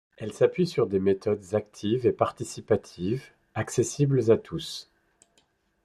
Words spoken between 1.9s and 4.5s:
et participatives, accessibles à